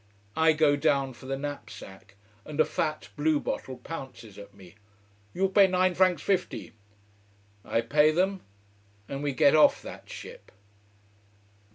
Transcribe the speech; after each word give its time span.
I 0.35 0.53
go 0.53 0.75
down 0.75 1.13
for 1.13 1.27
the 1.27 1.37
knapsack, 1.37 2.15
and 2.43 2.59
a 2.59 2.65
fat 2.65 3.09
blue 3.15 3.39
bottle 3.39 3.77
pounces 3.77 4.39
at 4.39 4.51
me. 4.51 4.73
"You 5.31 5.47
pay 5.47 5.67
nine 5.67 5.93
francs 5.93 6.23
fifty." 6.23 6.73
I 7.63 7.81
pay 7.81 8.09
them, 8.09 8.41
and 9.07 9.21
we 9.21 9.31
get 9.31 9.55
off 9.55 9.79
that 9.83 10.09
ship. 10.09 10.51